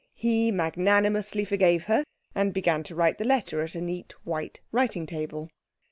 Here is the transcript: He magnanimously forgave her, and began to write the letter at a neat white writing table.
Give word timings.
He 0.15 0.49
magnanimously 0.51 1.45
forgave 1.45 1.83
her, 1.83 2.03
and 2.33 2.55
began 2.55 2.81
to 2.85 2.95
write 2.95 3.19
the 3.19 3.23
letter 3.23 3.61
at 3.61 3.75
a 3.75 3.81
neat 3.81 4.15
white 4.25 4.59
writing 4.71 5.05
table. 5.05 5.51